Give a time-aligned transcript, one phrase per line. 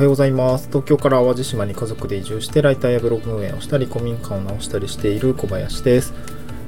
[0.00, 0.68] はようございます。
[0.68, 6.14] 東京から淡路島に家族で移住してライターやブログ運営をしたり、古民家を直したりしている小林です。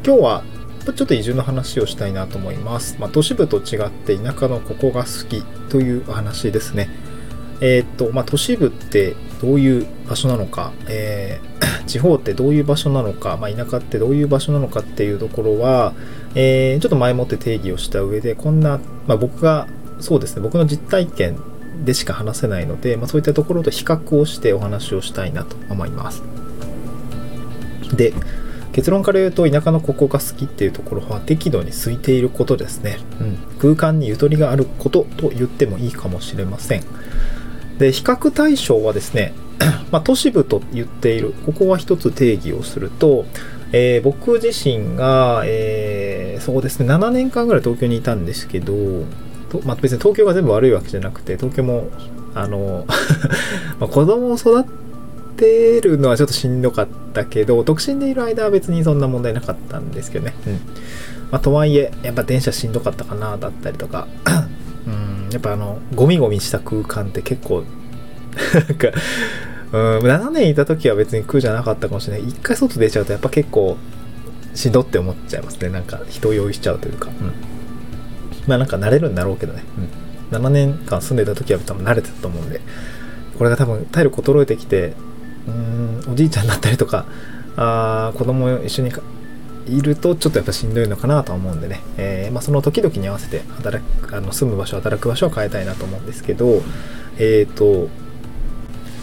[0.05, 0.45] 今日は
[0.85, 2.99] ちょっと移住の話をしたいなと思います。
[3.01, 6.91] まあ、都市部と違って田舎のここが好きというお話ですね。
[7.63, 15.95] えー、っと、まあ、都市部ってどういう場所なのか、えー、 地方ってどういう場所なのか、まあ、田舎ってどういう場所なのかっていうところは、
[16.35, 19.69] えー、ちょっと前もって定義をした上で、こんな、まあ、僕が
[20.01, 21.39] そうですね、僕の実体験
[21.85, 26.23] でしか話せないので、まあ、そういったところと比較をしてお話をしたいなと思います。
[27.95, 28.13] で、
[28.73, 36.83] 結論から言うと田舎のここが好きっていうところは適度に空いていることですね、うん、空間にゆとりがあることと言ってもいいかもしれません。
[37.79, 39.35] で比較対象はですね、
[39.91, 43.27] まあ、都市部と言っているここは一つ定義をすると、
[43.73, 48.73] えー、僕自身が、えー、そうですね7年間ぐらい東京にいたんですけど
[49.61, 51.89] まあ、別に東京が全部悪いわけじゃなくて東京も
[52.35, 52.87] あの
[53.79, 54.65] まあ子供を育
[55.37, 60.53] てるのはちょっとしんどかったけど独身でいる間は別にそんな問題なかったんですけどね、うん。
[61.31, 64.07] まあ、とはいえやっぱ電車しんどかったかなだったりとか。
[64.87, 65.31] うん。
[65.31, 67.65] やっぱあのゴミゴミした空間って結構
[68.55, 68.89] なんか
[69.73, 72.29] うん7年いた時は別に苦じゃなかったかもしれない。
[72.29, 73.77] 一回外出ちゃうとやっぱ結構
[74.55, 75.71] しんどって思っちゃいますね。
[75.71, 77.52] なんか人用意しちゃうというか、うん
[78.47, 79.63] まあなんか慣れるんだろうけどね、
[80.33, 82.61] うん、7年間住んでた時は多分慣れてたと思うんで。
[83.43, 84.95] これが多分体力衰えてきて
[85.49, 87.07] うんおじいちゃんだったりとか
[87.57, 88.93] あ子供一緒に
[89.67, 96.63] いるとちょっとやっぱしんどいのかなとは思うんでね、えー、まあ、その時々に合わせて働くあの住む場所働く場所を変えたいなと思うんですけど
[97.19, 97.89] えっ、ー、と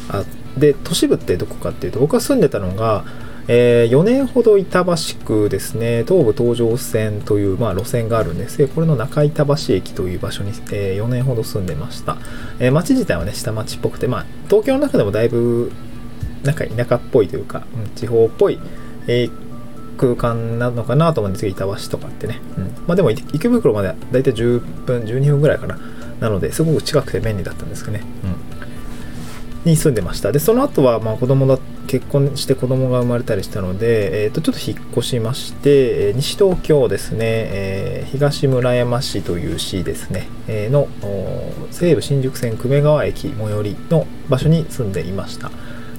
[0.10, 0.24] あ
[0.58, 3.06] で都市部ってどこかっていうと僕が住んでたのが
[3.52, 4.94] えー、4年ほど板橋
[5.26, 12.18] 区ですね、東武東上線という、まあ、路線があるんですこれの中板橋駅という場所に、えー、4年ほど住んでました。
[12.60, 15.72] えー、町自体はね、下町っぽくて、まあ、東京の中でもだいぶ、
[16.44, 18.60] なんか田舎っぽいというか、うん、地方っぽい、
[19.08, 19.32] えー、
[19.98, 22.40] 空間なのかなと思うんですけど、板橋とかってね。
[22.56, 25.80] うん、まあでも、池袋までだいたい10分、12分ぐらいかな。
[26.20, 28.04] なので、すごく近くて便利だったんですけどね。
[28.24, 28.60] うん
[29.66, 30.32] に住んでました。
[30.32, 40.88] で、その後は、まあ、子供だ、結婚して子供が生まれたりしたので、え、ー、と、ちょっと引っ越しまして、え西東京ですね、えー、東村山市という市ですね、え、の、
[41.72, 45.50] 西武新宿線久米川駅最寄りの場所に住んでいました。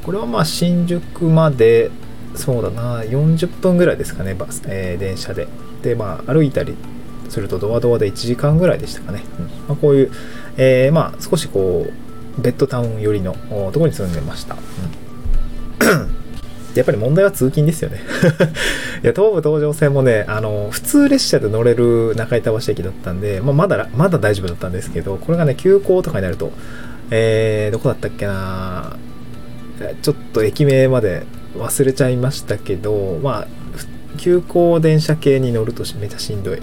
[0.04, 1.90] これはまあ、新宿まで、
[2.36, 5.48] そうだな、40分ぐらいですかね、バス、え電車で。
[5.82, 6.76] で、まあ、歩いたり
[7.28, 9.24] するとドアドアで1時間ぐらいでしたかね。
[9.40, 10.12] うんまあ、こういう、
[10.56, 11.88] えまあ、少しこ
[12.38, 13.34] う、ベッドタウン寄りの
[13.72, 14.54] とこに住んでました。
[14.54, 14.99] うん
[16.74, 18.00] やっぱり問題は通勤ですよね。
[19.02, 26.52] いや、東武東上線もね、あの、普通列車で乗れる中板橋駅だったんで、まあ、まだ、まだ大丈夫だったんですけど、これがね、急行とかになると、
[27.10, 28.96] えー、どこだったっけな
[30.02, 31.24] ちょっと駅名まで
[31.56, 33.46] 忘れちゃいましたけど、まあ、
[34.20, 36.58] 急行電車系に乗るとめちゃしんどい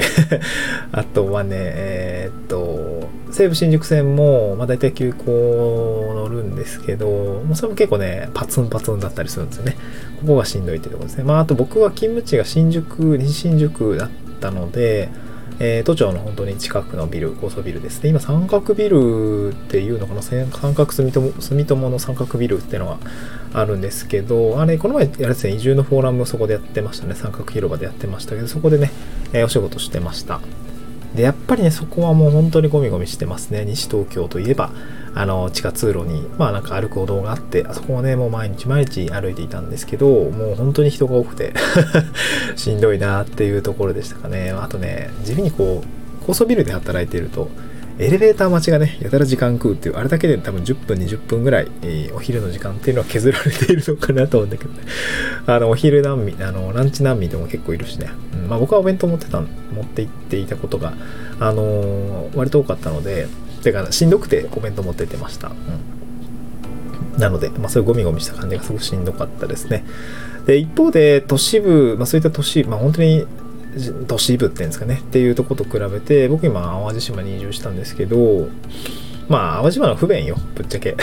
[0.94, 9.76] あとはね、えー、っと、西武新宿線も、まあ大体急行乗るんですけど、もうそれも結構ね、パツンパツンだったりするんですよね。
[10.22, 11.24] ここがしんどいってところですね。
[11.24, 15.10] まああと僕は勤務地が新宿、西新宿だったので、
[15.60, 18.10] えー、都庁の本当に近くのビル、高層ビルですね。
[18.10, 22.98] 今、三角ビルっていうのかな、三角住友住友の三角ビルっていうのが
[23.54, 27.16] あるんですけど、あれ、この前、あれですね、移住のフォーラムをそこでやってましたね。
[27.16, 28.92] 三角広場でやってましたけど、そこでね、
[29.34, 30.42] えー、お仕事してました。
[31.16, 33.66] で、やっぱりね、そこはもう本当にゴミゴミしてますね。
[33.66, 34.72] 西東京といえば、
[35.16, 41.54] あの、地下通路に、まあなんか歩く歩道があって、あそこはね、もう毎日毎日歩いていたんですけど、もう本当に人が多くて
[42.56, 44.52] しんどいなっていうところでしたかね。
[44.52, 47.50] あとね、地味にこう、高層ビルで働いていると、
[48.00, 54.82] エレベーター待ちがね、やたら時間食うっていう、あれだけで多分10分、20分ぐらい、えー、お昼の時間っていうのは削られているのかなと思うんだけどね。
[55.48, 58.12] あの、お昼難民、あの、ランチ難民でも結構いるしね。
[58.44, 59.48] うん、まあ僕はお弁当持ってた、持
[59.82, 60.94] って行っていたことが、
[61.40, 63.28] あのー、割と多かったので、
[63.64, 65.48] てか、しんどくてお弁当持って行ってました。
[65.48, 67.20] うん。
[67.20, 69.84] なので、まあそういうゴミゴミした感じがすごくしんどかったですね。
[70.46, 73.26] で、一方で、都市部、まあそういった都市、まあ本当に
[74.08, 78.50] 都市部っていうんですかねっていうとこと比べて僕今淡路島に移住したんですけど
[79.30, 80.96] まあ、淡路島の不便よ、ぶっちゃけ。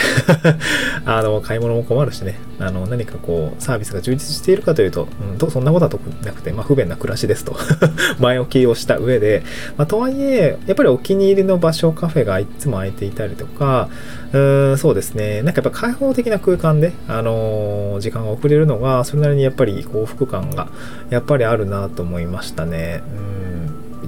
[1.05, 2.39] あの、買い物も困るしね。
[2.59, 7.55] あの、何かこう、サービスが充実しているかというと、うん、とそんなことは特になくて、まあ、不便な暮らしですと。
[8.19, 9.43] 前置きをした上で、
[9.77, 13.89] まあ、とはいえ、やっぱりお気に入りの場所、カフェがいつも空いていたりとか、
[14.33, 15.43] うーん、そうですね。
[15.43, 20.67] なんかやっぱ開放的な空間で、あのー、時間が遅れるのが、それなりにやっぱり幸福感が、
[21.11, 23.03] やっぱりあるなと思いましたね。
[23.39, 23.44] うん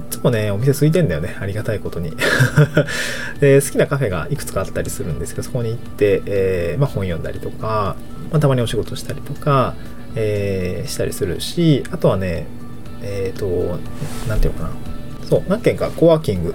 [0.08, 1.36] つもね、お店空いてんだよね。
[1.40, 2.12] ありがたいことに。
[3.40, 7.96] で、好きなカフェがいくつかあったりするんですけど、そこに行って、えー、まあ、本読んだりとか、
[8.30, 9.74] まあ、たまにお仕事したりとか、
[10.16, 12.46] えー、したりするし、あとはね、
[13.02, 13.78] えっ、ー、と、
[14.28, 14.70] なんていうのかな。
[15.28, 16.54] そう、何件かコワーキング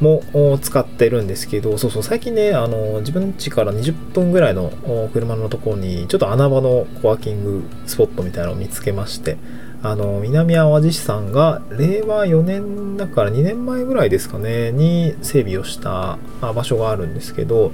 [0.00, 4.72] も使ってるんですけど、そうそう、最近ね、あの、自分家から20分ぐらいの
[5.12, 9.36] 車のところに、ちょっと穴場のコワーキングスポットみたいなのを見つけまして、
[9.84, 17.70] あの、南淡路市さんが、令和4年だから2年前ぐらいですかね、に整備をした場所があるんですけど、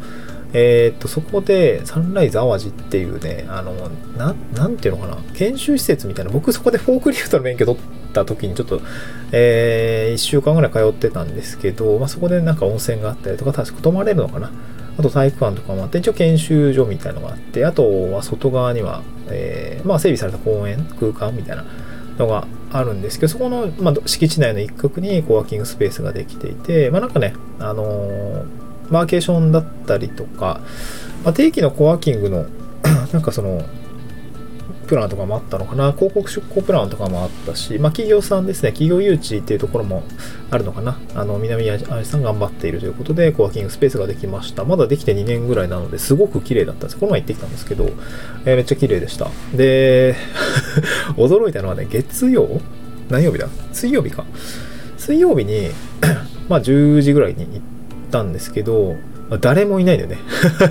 [0.52, 3.74] えー、っと、そこで、サンライズ淡路っていうね、あの、
[4.18, 7.82] ななんていうのかな、研修施設みたいな、僕そこでフォークリフトの免許取っ
[8.12, 8.80] た時にちょっと、
[9.30, 14.50] えー、1週間ぐらい通ってたんですけど、まあ、そこでなんか温泉があったりとか、確か泊まれるのかな。
[14.98, 21.64] あと体育館とかもあって、一応研修所みたいなのがあって、あとは外側には、えー、まあ、整備された公園、空間みたいな
[22.20, 30.61] のがあるんですけど、そこの、まあ、敷地内の一角にコワーキングスペースができていて、まあ、なんかね、あのーマーケーションだったりとか、
[31.25, 32.46] まあ、定期のコワーキングの
[33.12, 33.62] なんかその、
[34.90, 40.02] プランとかもあったのかな、広告出向プランとかもあったし、まあ、企業さんですね、企業誘致っていうところも
[40.50, 44.64] あるのかな、あの南アジアさん頑張っているということで、コワーキングスペースができました。
[44.64, 46.96] まだできて2年ぐらいなのですごく綺麗だったんです。
[46.98, 47.84] この前行ってきたんですけど、
[48.44, 49.28] えー、めっちゃ綺麗でした。
[49.54, 50.16] で、
[51.16, 52.60] 驚いたのはね、月曜？
[53.08, 53.48] 何曜日だ？
[53.72, 54.25] 水曜日か。
[54.98, 55.70] 水曜日に
[56.48, 57.62] まあ10時ぐらいに行、
[58.10, 58.96] ったんですけど、
[59.30, 60.18] まあ、誰もいないんだよね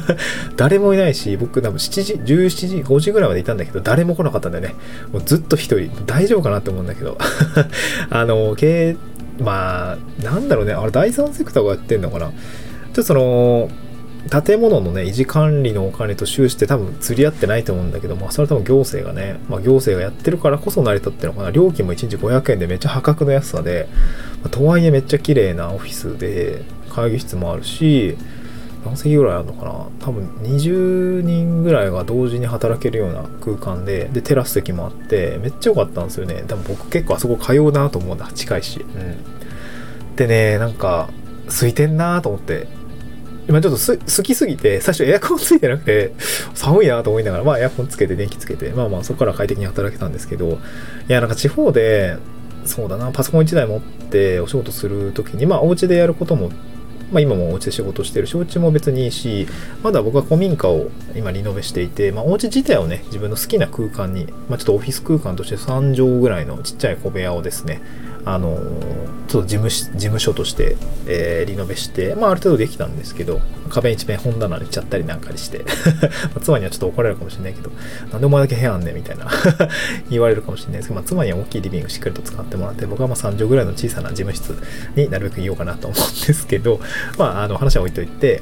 [0.58, 4.76] 誰もいないし、僕多分7時、17時、5時ぐらいまでいたんだけど、誰も来なかったんだよね。
[5.14, 7.18] もうずっと一人、大丈夫かなって思うんだけど。
[8.12, 8.96] あの、経営、
[9.42, 12.28] まあ、なんだろうね、あれ第三セクターがやってんのかな。
[12.28, 13.70] ちょっとその、
[14.44, 21.52] 建物のね、維持管理のお金と収支って多分釣り合ってないと思うんだけど、まあ、それは多分行政がね、まあ、行政がやってるからこそ成り立ってるのかな。
[21.52, 23.88] 料金も1日500円でめっちゃ破格の安さで、
[24.44, 28.18] まあ、とはいえめっちゃ綺麗なオフィスで、会議室もあるし、
[28.86, 29.88] 何席ぐらいあるのかな？
[30.00, 36.44] 多分20人ぐらいが同時に働けるような空間で、で、テラス席もあって、めっちゃ良かったんですよね。
[36.44, 38.32] でも僕結構あそこ通うなと思うんだ。
[38.34, 38.80] 近いし。
[38.80, 40.16] うん。
[40.16, 41.10] でね、なんか、
[41.48, 42.68] 空いてんなと思って、
[43.48, 46.14] 今ちょっとす好きすぎて、最初エアコンついてなくて、
[46.54, 50.60] 寒いなと思いながら、まあエアコンつけて電気つけて、まあまあそこから快適に働けたんですけど、
[51.08, 52.18] いやなんか地方で、
[52.66, 56.52] そうだな、パソコン1台持ってお仕事するときに、まあお家でやることも
[57.12, 59.48] まあ、今もお家で仕事してるし、お家も別にいいし、
[59.84, 67.82] まだ僕は古民家を今リノベしていて、まあ、お家自体をね、自分の好きな空間に、まあ、ちょっとオフィス空間として3畳ぐらいのちっちゃい小部屋をですね、
[68.34, 68.58] あの
[69.28, 70.78] ちょっと事務事務所として、
[71.08, 75.66] えー、リノベして、まあ、ある程度できたんですけど、壁一面本棚にしちゃったりなんかにして
[76.42, 77.72] 妻にはちょっと怒られるかもしれないけど、
[78.12, 79.28] なんでお前だけ部屋あんねんみたいな
[80.10, 84.56] 言われるかもしれないですけど、まあ、妻には大きいリビングしっかりと使ってもらって、僕はまあ3畳ぐらいの小さな事務室
[84.96, 86.80] になるべくいようかなと思うんですけど、
[87.18, 88.42] まあ、あの話は置いといて、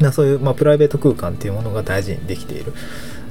[0.00, 2.72] なそういう、まあ、プライベート空間っていうものが大事にできている。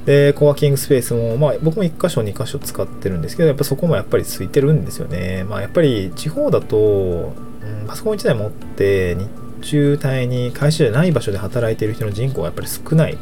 [0.08, 5.44] で、コワーキングスペースも、まあ僕も1箇所2箇所使ってるんですけど、やっぱそこもやっぱり空いてるんですよね。
[5.44, 9.28] まあやっぱり地方だと、うん、パソコン1台持って日
[9.60, 13.18] 中帯に会社じゃない場所で働いてる人の人口がやっぱり少ない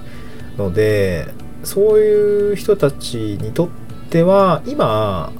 [0.58, 1.26] ので、
[1.64, 3.68] そういう人たちにとっ
[4.08, 5.32] ては、今、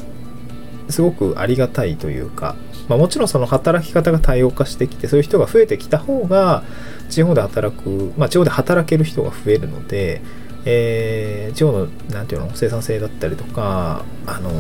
[0.89, 2.57] すごくありがたいというか、
[2.89, 6.65] まあ、もちろんその働き方が多様化してきて、そういう人が増えてきた方が、
[7.09, 10.23] 地方で働く、まあ、地方で働ける人が増えるので、
[10.69, 14.51] えー、地方の、なんていうの、生産性だったりとか、あの、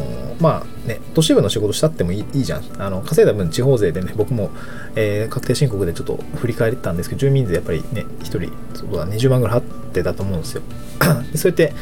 [0.40, 2.62] まあね、都市部の仕事したってもいいいいじゃん。
[2.78, 4.50] あの、稼いだ分地方税でね、 僕も、
[4.94, 10.62] えー、確定申告でちょっと振り返ったんですけど、住民税やっぱりね、1人、そうだ、20万ぐらい払ってたと思うんですよ。
[11.34, 11.74] そうやって、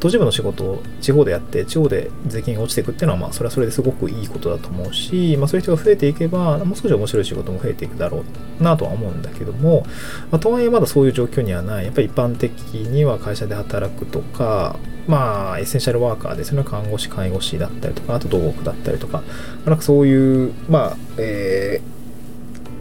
[0.00, 8.24] 都市部の仕事を地方でやって、地方で税金が落ちていくっていうのは、まあ、それはそれですごくいいことだと思うし、まあ、そういう人が増えていけば、もう少し面白い仕事も増えていくだろ
[8.60, 9.84] うなとは思うんだけども、
[10.30, 11.84] まあ、とはいえまだそういう状況にはない。
[11.84, 14.76] やっぱり一般的には会社で働くとか、
[15.06, 16.64] まあ、エッセンシャルワーカーですよね。
[16.64, 19.24] 看護師、介護士だったりとか、あと土木だったりとか、ま
[19.66, 21.80] あ、なんかそういう、まあ、え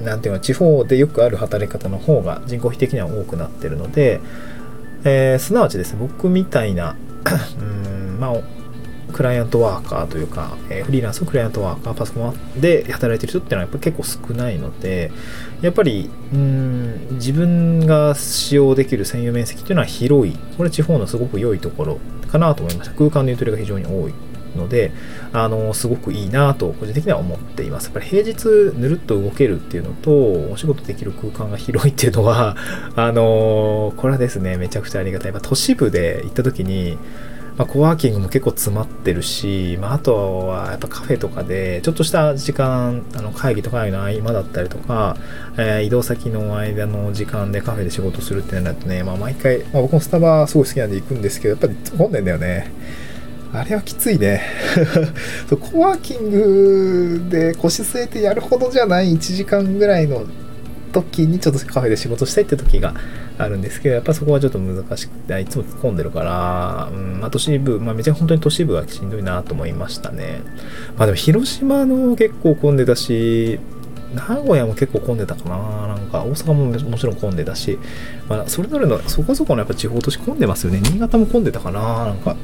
[0.01, 4.21] ー、なんていうの、地方でよくある働き方の方が人口比的には多くなってるので、
[5.03, 6.95] えー、すなわちですね、僕みたいな、
[7.59, 8.59] うんまあ
[9.11, 15.11] クライアントワーカーというか、えー、フリーランスのクライアントワーカー、パソコンで働いてる人っていうのはやっぱ結構少ないので、
[15.61, 20.37] やっぱり、うん、自分が使用できる専用面積っていうのは広い。
[20.57, 21.99] これ地方のすごく良いところ
[22.31, 22.93] かなと思いました。
[22.95, 24.13] 空間のゆとりが非常に多い
[24.55, 24.91] ので、
[25.33, 27.85] あの、すごくいいなと、個人的には思っています。
[27.85, 28.45] やっぱり平日
[28.77, 30.11] ぬるっと動けるっていうのと、
[30.51, 32.55] お仕事できる空間が広いっていうのは、
[32.95, 35.31] あの、これはですね、めちゃくちゃありがたい。
[35.31, 36.97] やっぱ都市部で行った時に、
[37.59, 45.17] まあ、コワーキングも結構詰まってるし、まあ、あとはやっぱカフェとかで、ちょっとした時間、あの会議とかの合間だったりとか、
[45.57, 52.71] えー、移動先の間の時間でカフェで仕事するってなるとね、まあ、毎回、まあ、僕もスタバすごい好きなんで行くんですけど、やっぱり混んでんだよね。
[53.51, 54.41] あれはきついね。
[55.49, 60.25] コワーキングで腰据えてやるほどじゃない1時間ぐらいの
[60.91, 62.93] 時にちょっとカフェで仕事したいって時が
[63.37, 70.41] あるんですけど、やっぱそこはちょっと難しくて、いつも混んでるから、うん、まあ都市部、まあめちゃ本当に都市部はしんどいなと思いましたね。
[70.97, 73.59] まあでも広島の結構混んでたし、
[74.13, 75.87] 名古屋も結構混んでたかな。
[75.87, 77.77] なんか大阪ももちろん混んでたし、
[78.27, 80.81] まあそれぞれのそこそこのやっぱ地方都市混んでますよね。
[80.81, 82.05] 新潟も混んでたかな。
[82.05, 82.35] なんか、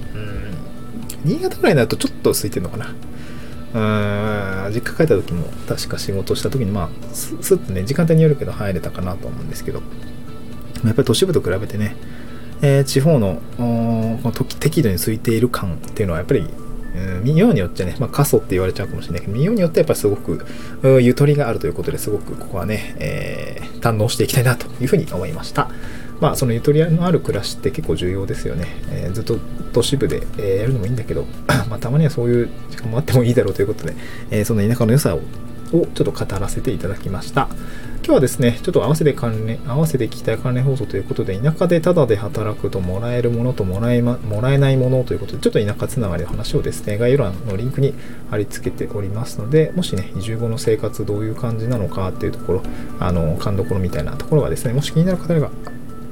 [1.26, 2.96] 新潟ぐらいになるとちょっと空いてるのかな。
[3.76, 9.82] うん実家帰った時も確か仕事した時にまあすっとね時間帯によるけど入れたかなと思うんですけど
[10.86, 11.98] やっぱり都市部と比べてね、
[12.62, 13.42] えー、地方の
[14.60, 16.50] 適度に空いている感っていうのはやっぱり
[17.24, 20.46] 見ようによってね、まあ、過疎って言われちゃうかもしれないけど、見ようによってやっぱりすごく
[21.02, 25.70] ゆとりがあるということですごくここはね、えー、堪能していきたいなというふうに思いました。
[26.26, 28.66] まあ、そのゆとりのある暮らしって結構重要ですよね。
[28.90, 29.38] えー、ずっと
[29.74, 31.28] 都市部で、えー、やるのもいいんだけど、
[31.70, 33.94] まあ、たまにはそういう時間もあってもいいだろうということで、
[34.32, 35.22] えー、その田舎の良さを
[35.74, 37.48] をちょっと語らせていただきました。
[37.98, 47.94] 今日はですね、ちょっと合わせて関連、合わせて聞きたい関連放送ということで、田舎でタダで働くともらえるものともらえ,、ま、もらえないものということで、ちょっと田舎つながりの話をですね、概要欄のリンクに
[48.30, 52.64] 貼り付けておりますので、もしね、移住後の生活どういう感じなのかっていうところ、
[53.00, 55.50] あの、勘どころみたいなところがですね、もし気になる方が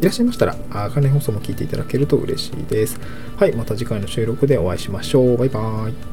[0.03, 0.57] いらっしゃいましたら、
[0.89, 2.99] 関連放送も聞いていただけると嬉しいです。
[3.37, 5.37] はい、また次回の収録でお会いしましょう。
[5.37, 6.12] バイバーイ。